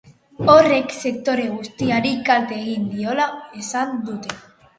[0.51, 3.29] Horrek sektore guztiari kalte egingo diola
[3.67, 4.41] esan dute.